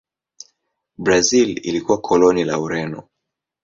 [0.97, 3.03] Brazil ilikuwa koloni la Ureno.